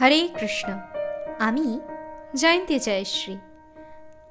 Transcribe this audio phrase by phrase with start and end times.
[0.00, 0.72] হরে কৃষ্ণ।
[1.38, 1.80] আমি
[2.34, 3.36] জয়ন্তী জয়শ্রী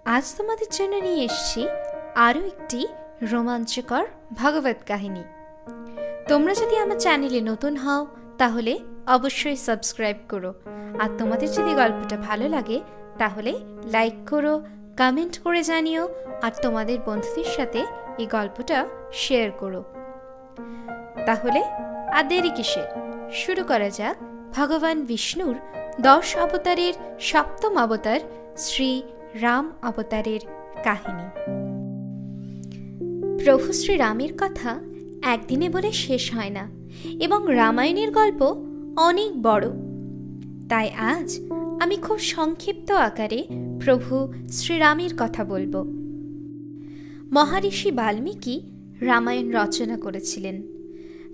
[0.06, 1.68] আজ তোমাদের জন্য নিয়ে এসেছি
[2.16, 2.88] আরও একটি
[3.22, 5.24] রোমাঞ্চকর ভগবত কাহিনী।
[6.28, 10.54] তোমরা যদি আমার চ্যানেলে নতুন হও, তাহলে অবশ্যই সাবস্ক্রাইব করো।
[11.00, 12.82] আর তোমাদের যদি গল্পটা ভালো লাগে,
[13.18, 13.54] তাহলে
[13.86, 14.62] লাইক করো,
[14.98, 16.10] কমেন্ট করে জানিও,
[16.42, 17.86] আর তোমাদের বন্ধুদের সাথে
[18.18, 19.84] এই গল্পটা শেয়ার করো।
[21.26, 21.64] তাহলে
[22.12, 22.88] আর দেরি কিসের?
[23.32, 25.56] শুরু করা যাক ভগবান বিষ্ণুর
[26.02, 28.20] দশ অবতারের সপ্তম অবতার
[28.58, 29.02] শ্রী
[29.34, 30.40] রাম অবতারের
[30.84, 31.28] কাহিনী।
[33.44, 34.80] প্রভু শ্রী রামের কথা
[35.24, 36.70] একদিনে বলে শেষ হয় না
[37.20, 38.42] এবং রামায়ণের গল্প
[38.98, 39.66] অনেক বড়।
[40.70, 41.40] তাই আজ
[41.80, 43.48] আমি খুব সংক্ষিপ্ত আকারে
[43.82, 45.84] প্রভু শ্রীরামের কথা বলব।
[47.32, 48.62] মহারিষি বাল্মীকি
[49.02, 50.62] রামায়ণ রচনা করেছিলেন।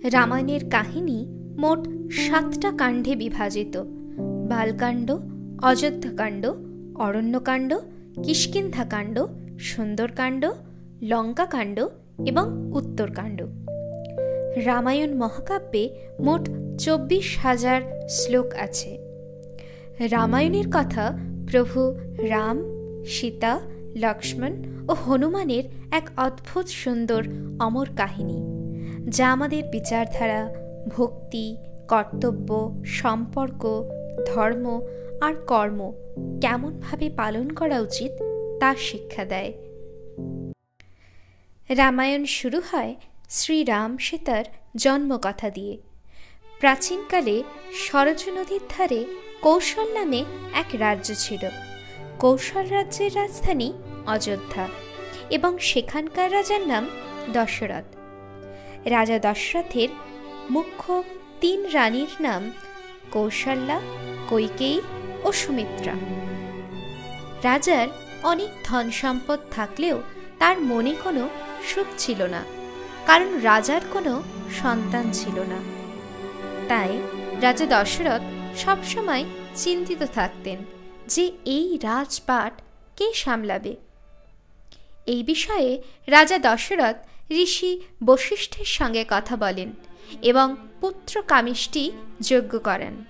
[0.03, 3.77] রামায়ণের কাহিনী মোট সাতটা কাণ্ডে বিভাজিত।
[4.49, 5.11] বালকাণ্ড,
[5.61, 6.43] অযোধ্যাকাণ্ড,
[6.95, 7.71] অরণ্যকাণ্ড,
[8.23, 9.25] কিষ্কিন্ধাকাণ্ড,
[9.59, 10.43] সুন্দরকাণ্ড,
[11.01, 11.77] লঙ্কাকাণ্ড
[12.25, 13.39] এবং উত্তরকাণ্ড।
[14.65, 15.83] রামায়ণ মহাকাব্যে
[16.19, 16.43] মোট
[16.79, 18.91] চব্বিশ হাজার শ্লোক আছে।
[20.11, 21.17] রামায়ণের কথা
[21.51, 21.79] প্রভু
[22.29, 22.57] রাম,
[23.05, 23.59] সীতা,
[23.95, 24.53] লক্ষ্মণ
[24.89, 27.23] ও হনুমানের এক অদ্ভুত সুন্দর
[27.59, 28.39] অমর কাহিনী,
[29.09, 30.41] যা আমাদের বিচারধারা
[30.87, 33.83] ভক্তি, কর্তব্য, সম্পর্ক,
[34.27, 34.81] ধর্ম
[35.21, 35.91] আর কর্ম
[36.41, 38.11] কেমনভাবে পালন করা উচিত
[38.59, 39.53] তা শিক্ষা দেয়।
[41.69, 42.95] রামায়ণ শুরু হয়
[43.29, 45.77] শ্রীরাম সীতার জন্মকথা দিয়ে।
[46.59, 49.05] প্রাচীনকালে সরজ নদীর ধারে
[49.41, 51.49] কৌশল নামে এক রাজ্য ছিল।
[52.19, 53.73] কৌশল রাজ্যের রাজধানী
[54.07, 54.67] অযোধ্যা
[55.29, 56.89] এবং সেখানকার রাজার নাম
[57.33, 57.83] দশরথ।
[58.85, 59.87] রাজা দশরথের
[60.53, 61.03] মুখ্য
[61.41, 62.43] তিন রানীর নাম
[63.11, 63.77] কৌশল্যা,
[64.29, 64.77] কৈকেয়ী
[65.23, 65.95] ও সুমিত্রা।
[67.43, 67.87] রাজার
[68.23, 69.97] অনেক ধন সম্পদ থাকলেও
[70.39, 71.23] তার মনে কোনো
[71.69, 72.41] সুখ ছিল না,
[73.05, 74.13] কারণ রাজার কোনো
[74.61, 75.59] সন্তান ছিল না।
[76.69, 76.91] তাই
[77.41, 78.23] রাজা দশরথ
[78.57, 79.23] সবসময়
[79.55, 80.57] চিন্তিত থাকতেন
[81.07, 82.53] যে এই রাজপাট
[82.97, 83.75] কে সামলাবে।
[85.13, 85.71] এই বিষয়ে
[86.07, 86.97] রাজা দশরথ
[87.43, 87.71] ঋষি
[88.03, 89.69] বশিষ্ঠের সঙ্গে কথা বলেন।
[90.21, 93.03] এবং পুত্র কামিষ্টি যজ্ঞ করেন।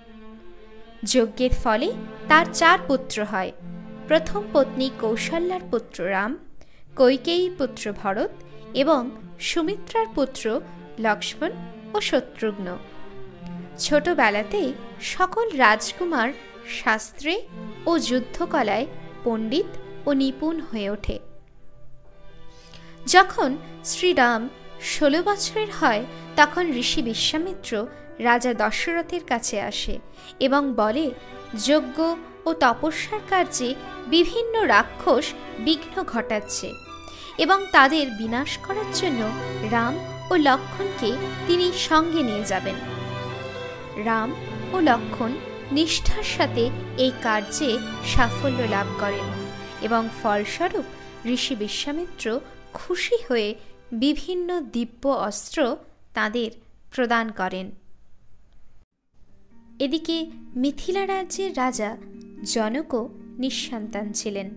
[1.03, 1.94] যজ্ঞের ফলে
[2.28, 3.51] তার চার পুত্র হয়।
[4.07, 6.38] প্রথম পত্নী কৌশল্যার পুত্র রাম,
[6.95, 8.29] কৈকেয়ী পুত্র ভরত
[8.73, 10.61] এবং সুমিত্রার পুত্র
[11.00, 11.51] লক্ষ্মণ
[11.94, 12.78] ও শত্রুঘ্ন।
[13.79, 16.29] ছোটবেলাতেই সকল রাজকুমার
[16.83, 17.41] শাস্ত্রে
[17.85, 18.85] ও যুদ্ধকলায়
[19.23, 19.66] পণ্ডিত
[20.07, 21.19] ও নিপুণ হয়ে ওঠে।
[23.07, 24.50] যখন শ্রীরাম
[24.85, 26.03] ষোলো বছরের হয়
[26.35, 27.72] তখন ঋষি বিশ্বামিত্র
[28.19, 30.00] রাজা দশরথের কাছে আসে
[30.40, 31.06] এবং বলে,
[31.66, 32.16] যজ্ঞ
[32.46, 33.69] ও তপস্যার কার্যে
[34.07, 35.25] বিভিন্ন রাক্ষস
[35.59, 36.68] বিঘ্ন ঘটাচ্ছে
[37.38, 39.22] এবং তাদের বিনাশ করার জন্য
[39.72, 39.94] রাম
[40.31, 41.09] ও লক্ষণকে
[41.47, 42.78] তিনি সঙ্গে নিয়ে যাবেন।
[44.06, 44.29] রাম
[44.74, 45.31] ও লক্ষণ
[45.72, 46.63] নিষ্ঠার সাথে
[46.97, 47.69] এই কার্যে
[48.06, 49.28] সাফল্য লাভ করেন
[49.81, 50.85] এবং ফলস্বরূপ
[51.25, 52.25] ঋষি বিশ্বামিত্র
[52.74, 53.50] খুশি হয়ে
[53.91, 55.78] বিভিন্ন দিব্য অস্ত্র
[56.13, 56.51] তাদের
[56.91, 57.72] প্রদান করেন।
[59.79, 60.25] এদিকে
[60.56, 61.97] মিথিলা রাজ্যের রাজা
[62.44, 64.50] জনকও নিঃসন্তান ছিলেন।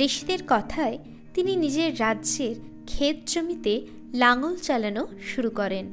[0.00, 0.98] ঋষিদের কথায়
[1.34, 5.86] তিনি নিজের রাজ্যের ক্ষেত জমিতে লাঙল চালানো শুরু করেন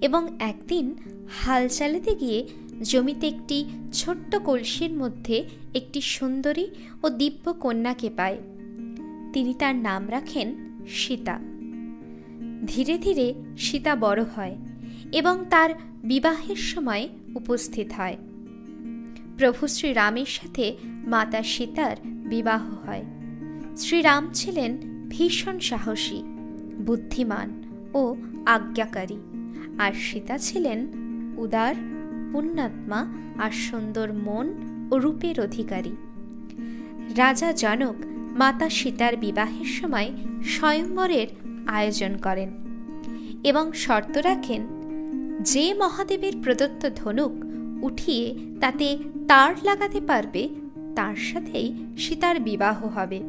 [0.00, 0.94] এবং একদিন
[1.30, 2.48] হাল চালাতে গিয়ে
[2.82, 5.44] জমিতে একটি ছোট্ট কলসির মধ্যে
[5.74, 6.70] একটি সুন্দরী
[7.02, 8.38] ও দিব্য কন্যাকে পায়।
[9.32, 11.49] তিনি তার নাম রাখেন সীতা।
[12.66, 14.56] ধীরে ধীরে সীতা বড় হয়
[15.12, 15.70] এবং তার
[16.04, 18.16] বিবাহের সময় উপস্থিত হয়।
[19.38, 23.04] প্রভু শ্রীরামের সাথে মাতা সীতার বিবাহ হয়।
[23.76, 24.78] শ্রীরাম ছিলেন
[25.08, 26.22] ভীষণ সাহসী,
[26.78, 27.62] বুদ্ধিমান
[27.94, 28.16] ও
[28.46, 29.16] আজ্ঞাকারী
[29.78, 30.86] আর সীতা ছিলেন
[31.36, 31.74] উদার,
[32.32, 33.06] পুণ্যাত্মা
[33.38, 34.46] আর সুন্দর মন
[34.92, 35.92] ও রূপের অধিকারী।
[37.16, 37.94] রাজা জনক
[38.38, 40.10] মাতা সীতার বিবাহের সময়
[40.44, 41.26] স্বয়ংবরের
[41.66, 42.59] আয়োজন করেন।
[43.44, 44.66] এবং শর্ত রাখেন,
[45.40, 47.32] যে মহাদেবের প্রদত্ত ধনুক
[47.84, 48.98] উঠিয়ে তাতে
[49.28, 50.48] তার লাগাতে পারবে,
[50.96, 53.20] তার সাথেই সীতার বিবাহ হবে।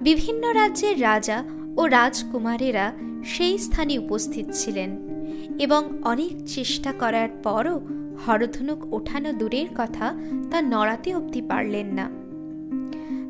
[0.00, 1.44] বিভিন্ন রাজ্যের রাজা
[1.76, 2.92] ও রাজকুমারেরা
[3.24, 4.90] সেই স্থানে উপস্থিত ছিলেন
[5.58, 7.80] এবং অনেক চেষ্টা করার পরও
[8.26, 10.14] হরধনুক ওঠানো দূরের কথা
[10.50, 12.10] তা নড়াতে অবধি পারলেন না।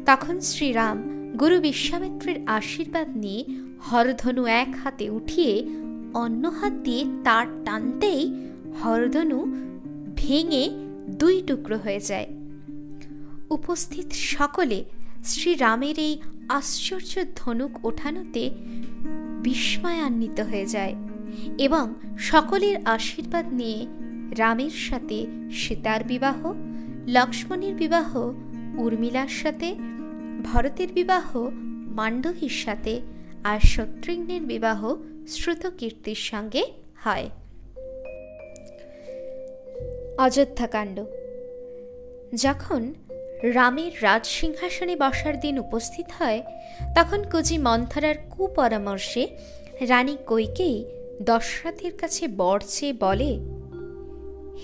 [0.06, 1.02] তখন শ্রীরাম
[1.40, 3.44] গুরু বিশ্বামিত্রের আশীর্বাদ নিয়ে
[3.86, 5.66] হরধনু এক হাতে উঠিয়ে
[6.14, 8.34] অন্য হাত দিয়ে তার টানতেই
[8.84, 9.44] হরধনু
[10.16, 10.70] ভেঙে
[11.10, 12.26] দুই টুকরো হয়ে যায়।
[13.50, 14.84] উপস্থিত সকলে
[15.24, 18.50] শ্রীরামের এই আশ্চর্য ধনুক ওঠানোতে
[19.42, 20.94] বিস্ময়ান্বিত হয়ে যায়
[21.58, 23.86] এবং সকলের আশীর্বাদ নিয়ে
[24.38, 26.52] রামের সাথে সীতার বিবাহ,
[27.06, 28.32] লক্ষ্মণের বিবাহ,
[28.78, 29.74] উর্মিলার সাথে,
[30.44, 31.36] ভরতের বিবাহ
[31.86, 33.00] মান্ডবীর সাথে
[33.50, 34.80] আর শত্রুঘ্নের বিবাহ
[35.28, 36.62] শ্রুতকীর্তির সঙ্গে
[37.04, 37.26] হয়।
[40.18, 40.96] অযোধ্যাকাণ্ড
[42.34, 42.82] যখন
[43.56, 46.40] রামের রাজসিংহাসনে বসার দিন উপস্থিত হয়,
[46.96, 49.24] তখন কুজি মন্থরার কুপরামর্শে
[49.90, 50.78] রানী কৈকেয়ী
[51.22, 53.32] দশরথের কাছে বর চেয়ে বলে,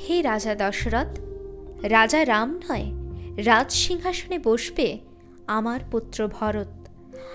[0.00, 1.12] হে রাজা দশরথ,
[1.96, 2.86] রাজা রাম নয়
[3.48, 4.88] রাজ সিংহাসনে বসবে
[5.46, 6.72] আমার পুত্র ভরত,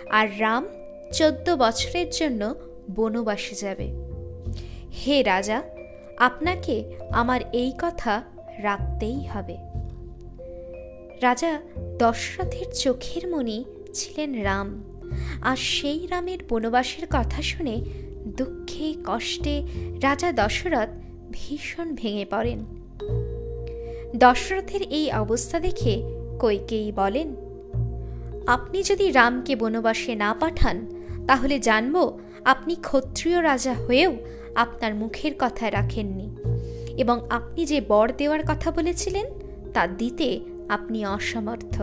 [0.10, 0.64] আর রাম
[1.14, 2.56] চোদ্দ বছরের জন্য
[2.96, 3.88] বনবাসে যাবে।
[4.92, 5.62] হে রাজা,
[6.18, 6.76] আপনাকে
[7.12, 8.24] আমার এই কথা
[8.60, 9.58] রাখতেই হবে।
[11.22, 11.52] রাজা
[12.00, 14.84] দশরথের চোখের মণি ছিলেন রাম,
[15.42, 17.76] আর সেই রামের বনবাসের কথা শুনে
[18.28, 19.56] দুঃখে কষ্টে
[20.02, 20.90] রাজা দশরথ
[21.32, 22.60] ভীষণ ভেঙে পড়েন।
[24.16, 25.94] দশরথের এই অবস্থা দেখে
[26.40, 27.30] কৈকেয়ী বলেন,
[28.48, 30.78] আপনি যদি রামকে বনবাসে না পাঠান
[31.30, 34.16] তাহলে জানব আপনি ক্ষত্রিয় রাজা হয়েও
[34.56, 36.38] আপনার মুখের কথা রাখেননি।
[37.02, 39.26] এবং আপনি যে বর দেওয়ার কথা বলেছিলেন,
[39.74, 40.40] তা দিতে
[40.70, 41.82] আপনি অসমর্থ।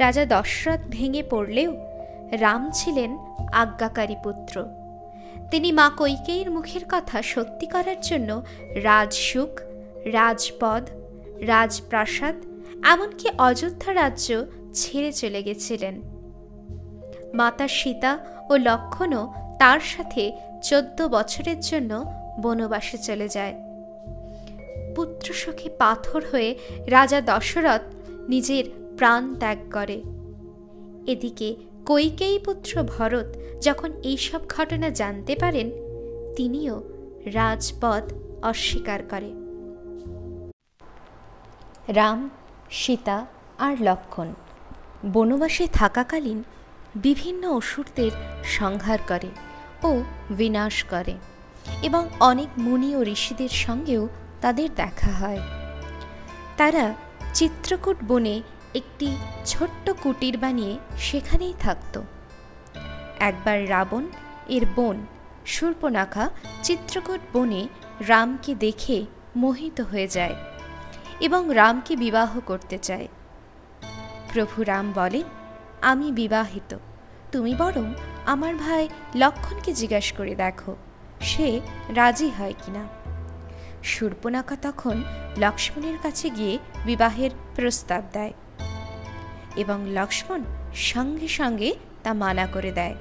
[0.00, 1.74] রাজা দশরথ ভেঙে পড়লেও
[2.32, 3.18] রাম ছিলেন
[3.52, 4.64] আজ্ঞাকারী পুত্র।
[5.50, 8.42] তিনি মা কৈকেয়ীর মুখের কথা সত্যি করার জন্য
[8.74, 9.60] রাজসুখ,
[10.04, 10.88] রাজপদ,
[11.40, 12.34] রাজপ্রাসাদ,
[12.86, 16.15] এমনকি অযোধ্যা রাজ্য ছেড়ে চলে গেছিলেন।
[17.36, 18.12] মাতা সীতা
[18.50, 19.24] ও লক্ষণও
[19.58, 20.22] তার সাথে
[20.62, 21.92] চোদ্দ বছরের জন্য
[22.42, 23.54] বনবাসে চলে যায়।
[24.96, 26.50] পুত্র সখে পাথর হয়ে
[26.86, 27.84] রাজা দশরথ
[28.28, 28.64] নিজের
[28.98, 29.98] প্রাণ ত্যাগ করে।
[31.12, 31.48] এদিকে
[31.86, 33.28] কৈকেয়ী পুত্র ভরত
[33.62, 35.68] যখন এইসব ঘটনা জানতে পারেন,
[36.36, 36.76] তিনিও
[37.34, 38.04] রাজপদ
[38.42, 39.30] অস্বীকার করে।
[41.92, 42.20] রাম,
[42.70, 43.18] সীতা
[43.58, 44.28] আর লক্ষণ
[45.12, 46.38] বনবাসে থাকাকালীন
[46.96, 48.10] বিভিন্ন অসুরদের
[48.44, 49.30] সংহার করে
[49.82, 51.14] ও বিনাশ করে
[51.82, 54.08] এবং অনেক মুনি ও ঋষিদের সঙ্গেও
[54.40, 55.38] তাদের দেখা হয়।
[56.56, 56.94] তারা
[57.34, 58.42] চিত্রকূট বনে
[58.74, 62.02] একটি ছোট্ট কুটির বানিয়ে সেখানেই থাকত।
[63.20, 64.06] একবার রাবণ
[64.48, 65.06] এর বোন
[65.46, 66.30] সূর্পনাখা
[66.62, 67.68] চিত্রকূট বনে
[68.00, 69.06] রামকে দেখে
[69.36, 70.36] মোহিত হয়ে যায়
[71.20, 73.08] এবং রামকে বিবাহ করতে চায়।
[74.32, 75.22] প্রভু রাম বলেন
[75.82, 76.76] আমি বিবাহিত।
[77.32, 77.94] তুমি বরং
[78.26, 80.76] আমার ভাই লক্ষণকে জিজ্ঞাসা করে দেখো,
[81.20, 82.88] সে রাজি হয় কিনা।
[83.82, 85.02] সূর্পনাখা তখন
[85.38, 88.32] লক্ষ্মণের কাছে গিয়ে বিবাহের প্রস্তাব দেয়
[89.56, 90.44] এবং লক্ষ্মণ
[90.74, 92.94] সঙ্গে সঙ্গে তা মানা করে দেয়।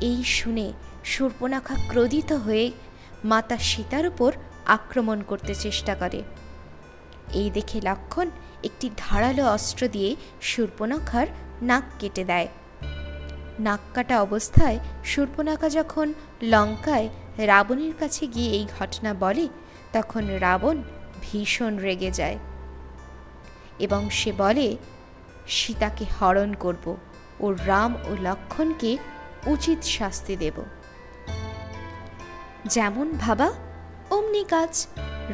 [0.00, 0.72] এই শুনে
[1.04, 2.72] সূর্পনাখা ক্রোধিত হয়ে
[3.24, 4.32] মাতা সীতার উপর
[4.66, 6.22] আক্রমণ করতে চেষ্টা করে।
[7.32, 8.30] এই দেখে লক্ষণ
[8.64, 11.26] একটি ধারালো অস্ত্র দিয়ে সূর্পনখার
[11.62, 12.48] নাক কেটে দেয়।
[13.60, 16.12] নাক কাটা অবস্থায় সূর্পনাখা যখন
[16.42, 19.48] লঙ্কায় রাবণের কাছে গিয়ে এই ঘটনা বলে,
[19.92, 20.82] তখন রাবণ
[21.22, 22.38] ভীষণ রেগে যায়
[23.78, 24.76] এবং সে বলে,
[25.48, 26.96] সীতাকে হরণ করব
[27.40, 28.98] ও রাম ও লক্ষণকে
[29.46, 30.62] উচিত শাস্তি দেব।
[32.64, 33.52] যেমন ভাবা,
[34.10, 34.86] অমনি কাজ।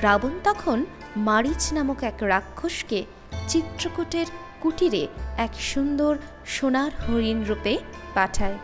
[0.03, 3.05] রাবণ তখন মারিচ নামক এক রাক্ষসকে
[3.47, 4.27] চিত্রকূটের
[4.61, 6.17] কুটিরে এক সুন্দর
[6.47, 7.79] সোনার হরিণ রূপে
[8.15, 8.59] পাঠায়।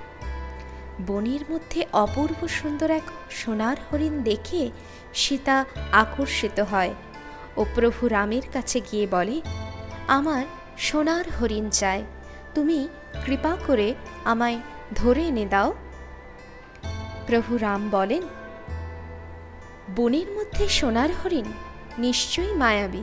[1.06, 4.70] বনের মধ্যে অপূর্ব সুন্দর এক সোনার হরিণ দেখে
[5.14, 6.94] সীতা আকর্ষিত হয়
[7.56, 9.40] ও প্রভু রামের কাছে গিয়ে বলে,
[10.08, 10.44] আমার
[10.78, 12.02] সোনার হরিণ চায়
[12.54, 12.88] তুমি
[13.24, 14.58] কৃপা করে আমায়
[14.94, 15.74] ধরে এনে দাও।
[17.26, 18.22] প্রভু রাম বলেন,
[19.96, 21.44] বনের মধ্যে সোনার হরিণ
[21.98, 23.02] নিশ্চয়ই মায়াবী।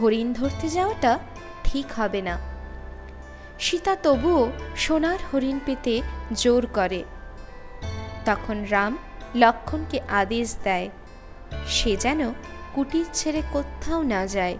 [0.00, 1.18] হরিণ ধরতে যাওয়াটা
[1.64, 2.38] ঠিক হবে না।
[3.58, 7.04] সীতা তবুও সোনার হরিণ পেতে জোর করে।
[8.24, 8.98] তখন রাম
[9.34, 10.88] লক্ষণকে আদেশ দেয়,
[11.68, 12.20] সে যেন
[12.74, 14.56] কুটির ছেড়ে কোথাও না যায়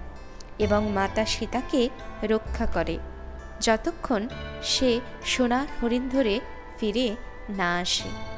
[0.59, 1.89] এবং মাতা সীতাকে
[2.23, 2.99] রক্ষা করে,
[3.61, 4.29] যতক্ষণ
[4.63, 6.41] সে সোনার হরিণ ধরে
[6.79, 7.17] ফিরে
[7.51, 8.36] না আসে।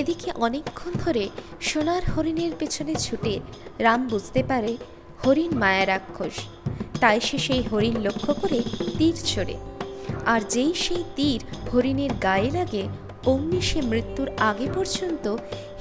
[0.00, 1.24] এদিকে অনেকক্ষণ ধরে
[1.60, 3.34] সোনার হরিণের পেছনে ছুটে
[3.78, 4.72] রাম বুঝতে পারে
[5.22, 6.36] হরিণ মায়া রাক্ষস।
[7.00, 8.58] তাই সে সেই হরিণ লক্ষ্য করে
[8.98, 9.56] তীর ছোড়ে।
[10.26, 12.84] আর যেই সেই তীর হরিণের গায়ে লাগে,
[13.26, 15.24] অমনি সে মৃত্যুর আগে পর্যন্ত,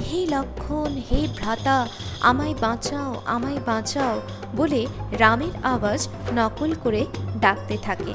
[0.06, 1.78] হে লক্ষণ, হে ভ্রাতা,
[2.22, 4.16] আমায় বাঁচাও আমায় বাঁচাও
[4.56, 4.82] বলে
[5.12, 6.02] রামের আওয়াজ
[6.34, 7.02] নকল করে
[7.40, 8.14] ডাকতে থাকে।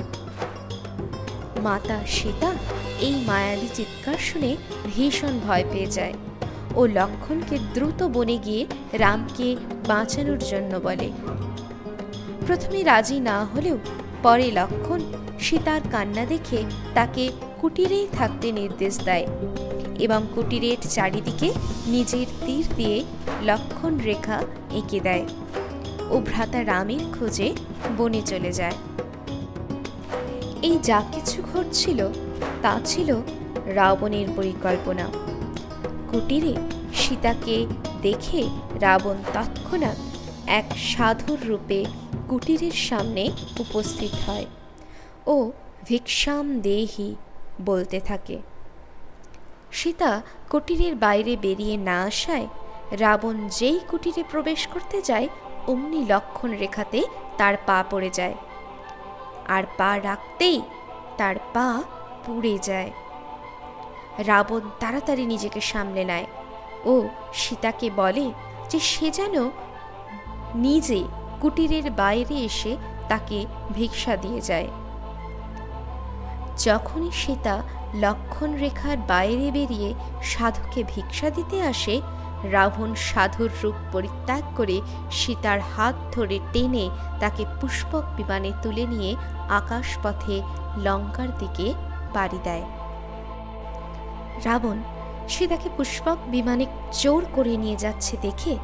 [1.63, 2.51] মাতা সীতা
[3.01, 6.15] এই মায়াবী চিৎকার শুনে ভীষণ ভয় পেয়ে যায়
[6.75, 9.49] ও লক্ষণকে দ্রুত বনে গিয়ে রামকে
[9.89, 11.09] বাঁচানোর জন্য বলে।
[12.47, 13.77] প্রথমে রাজি না হলেও
[14.23, 15.01] পরে লক্ষণ
[15.41, 16.61] সীতার কান্না দেখে
[16.95, 17.25] তাকে
[17.61, 19.27] কুটিরেই থাকতে নির্দেশ দেয়
[19.99, 21.49] এবং কুটিরের চারিদিকে
[21.87, 22.97] নিজের তীর দিয়ে
[23.43, 24.39] লক্ষণ রেখা
[24.71, 25.25] এঁকে দেয়
[26.11, 27.49] ও ভ্রাতা রামের খোঁজে
[27.97, 28.77] বনে চলে যায়।
[30.63, 32.01] এই যা কিছু ঘটছিল,
[32.63, 33.11] তা ছিল
[33.67, 35.07] রাবণের পরিকল্পনা।
[36.11, 36.55] কুটিরে
[36.95, 37.67] সীতাকে
[38.03, 38.43] দেখে
[38.81, 39.99] রাবণ তৎক্ষণাৎ
[40.47, 41.85] এক সাধুর রূপে
[42.29, 43.25] কুটিরের সামনে
[43.59, 44.47] উপস্থিত হয়
[45.27, 45.37] ও
[45.85, 47.15] ভিক্ষাম দেহি
[47.65, 48.39] বলতে থাকে।
[49.73, 52.47] সীতা কুটিরের বাইরে বেরিয়ে না আসায়
[52.93, 55.29] রাবণ যেই কুটিরে প্রবেশ করতে যায়,
[55.67, 57.01] অমনি লক্ষণ রেখাতে
[57.39, 58.35] তার পা পড়ে যায়।
[59.57, 60.59] আর পা রাখতেই
[61.19, 61.69] তার পা
[62.25, 62.91] পুড়ে যায়।
[64.27, 66.27] রাবণ তাড়াতাড়ি নিজেকে সামলে নেয়।
[66.85, 66.95] ও
[67.33, 68.27] সীতাকে বলে
[68.71, 69.35] যে সে যেন
[70.67, 71.01] নিজে
[71.41, 72.73] কুটিরের বাইরে এসে
[73.09, 73.39] তাকে
[73.75, 74.69] ভিক্ষা দিয়ে যায়।
[76.57, 77.57] যখনই সীতা
[77.95, 79.91] লক্ষণ রেখার বাইরে বেরিয়ে
[80.23, 81.95] সাধুকে ভিক্ষা দিতে আসে
[82.45, 84.81] রাবণ সাধুর রূপ পরিত্যাগ করে
[85.11, 89.17] সীতার হাত ধরে টেনে তাকে পুষ্পক বিমানে তুলে নিয়ে
[89.49, 90.43] আকাশপথে
[90.77, 91.75] লঙ্কার দিকে
[92.15, 92.63] বাড়ি দেয়।
[94.45, 94.83] রাবণ
[95.29, 98.57] সীতাকে পুষ্পক বিমানে জোর করে নিয়ে যাচ্ছে দেখে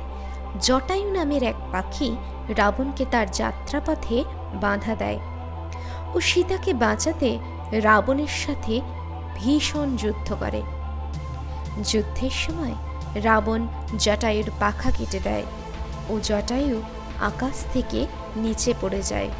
[0.60, 2.16] জটায়ু নামের এক পাখি
[2.48, 5.18] রাবণকে তার যাত্রাপথে বাঁধা দেয়
[6.14, 7.38] ও সীতাকে বাঁচাতে
[7.72, 8.80] রাবণের সাথে
[9.34, 10.62] ভীষণ যুদ্ধ করে।
[11.84, 12.74] যুদ্ধের সময়
[13.20, 13.66] রাবণ
[13.98, 15.44] জটায়ুর পাখা কেটে দেয়
[16.08, 16.82] ও জটায়ু
[17.20, 18.06] আকাশ থেকে
[18.36, 19.30] নিচে পড়ে যায়।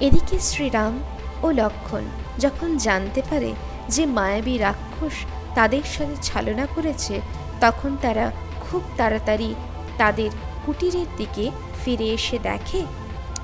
[0.00, 0.94] এদিকে শ্রীরাম
[1.42, 2.04] ও লক্ষণ
[2.38, 3.54] যখন জানতে পারে
[3.88, 5.16] যে মায়াবী রাক্ষস
[5.54, 7.20] তাদের সাথে ছলনা করেছে,
[7.60, 9.54] তখন তারা খুব তাড়াতাড়ি
[9.98, 10.30] তাদের
[10.66, 11.50] কুটিরের দিকে
[11.84, 12.80] ফিরে এসে দেখে,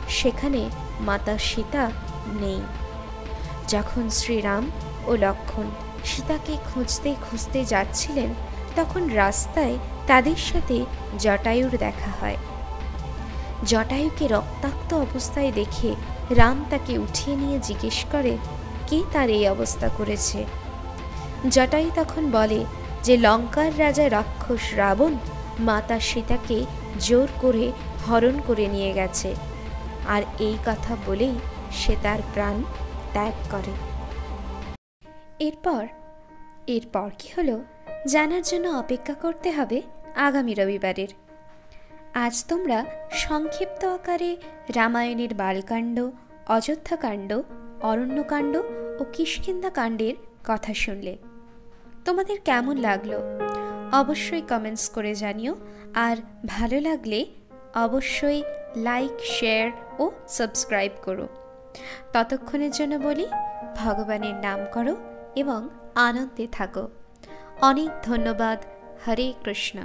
[0.08, 1.90] সেখানে মাতা সীতা
[2.40, 2.60] নেই।
[3.68, 4.70] যখন শ্রীরাম
[5.06, 5.66] ও লক্ষণ
[6.04, 8.34] সীতাকে খুঁজতে খুঁজতে যাচ্ছিলেন
[8.76, 10.84] তখন রাস্তায় তাদের সাথে
[11.18, 12.36] জটায়ুর দেখা হয়।
[13.64, 15.94] জটায়ুকে রক্তাক্ত অবস্থায় দেখে
[16.30, 18.38] রাম তাকে উঠিয়ে নিয়ে জিজ্ঞেস করে,
[18.86, 20.44] কে তার এই অবস্থা করেছে?
[21.48, 22.64] জটায়ু তখন বলে,
[23.02, 25.14] যে লঙ্কার রাজা রাক্ষস রাবণ,
[25.58, 26.66] মাতা সীতাকে
[27.00, 27.72] জোর করে
[28.08, 29.34] হরণ করে নিয়ে গেছে।
[30.08, 31.34] আর এই কথা বলেই
[31.72, 32.62] সে তার প্রাণ
[33.12, 33.72] ত্যাগ করে।
[35.38, 35.86] এরপর
[36.66, 37.75] এরপর কি হলো?
[38.06, 39.82] জানার জন্য অপেক্ষা করতে হবে
[40.14, 41.08] আগামী রবিবারের।
[42.14, 44.36] আজ তোমরা সংক্ষিপ্ত আকারে
[44.74, 46.10] রামায়ণের বালকাণ্ড,
[46.48, 47.42] অযোধ্যাকাণ্ড,
[47.82, 48.56] অরণ্যকাণ্ড
[49.00, 50.14] ও কিষ্কিন্দা কাণ্ডের
[50.44, 51.18] কথা শুনলে।
[52.04, 53.14] তোমাদের কেমন লাগল?
[53.92, 55.56] অবশ্যই কমেন্টস করে জানিও।
[55.94, 56.16] আর
[56.46, 57.26] ভালো লাগলে
[57.74, 58.42] অবশ্যই
[58.76, 61.28] লাইক শেয়ার ও সাবস্ক্রাইব করো।
[62.12, 63.26] ততক্ষণের জন্য বলি,
[63.76, 64.96] ভগবানের নাম করো
[65.36, 66.88] এবং আনন্দে থাকো।
[67.60, 68.64] অনেক ধন্যবাদ।
[69.06, 69.78] হরে কৃষ্ণ।